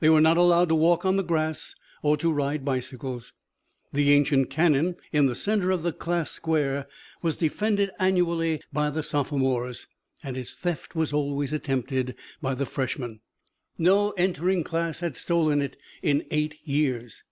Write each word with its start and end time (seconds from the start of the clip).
They 0.00 0.08
were 0.10 0.20
not 0.20 0.36
allowed 0.36 0.68
to 0.70 0.74
walk 0.74 1.04
on 1.06 1.14
the 1.16 1.22
grass 1.22 1.76
or 2.02 2.16
to 2.16 2.32
ride 2.32 2.64
bicycles. 2.64 3.32
The 3.92 4.10
ancient 4.12 4.50
cannon 4.50 4.96
in 5.12 5.26
the 5.26 5.36
center 5.36 5.70
of 5.70 5.84
the 5.84 5.92
class 5.92 6.32
square 6.32 6.88
was 7.22 7.36
defended 7.36 7.92
annually 8.00 8.60
by 8.72 8.90
the 8.90 9.04
sophomores, 9.04 9.86
and 10.20 10.36
its 10.36 10.52
theft 10.52 10.96
was 10.96 11.12
always 11.12 11.52
attempted 11.52 12.16
by 12.42 12.54
the 12.56 12.66
freshmen. 12.66 13.20
No 13.78 14.10
entering 14.18 14.64
class 14.64 14.98
had 14.98 15.14
stolen 15.14 15.62
it 15.62 15.76
in 16.02 16.26
eight 16.32 16.56
years. 16.64 17.22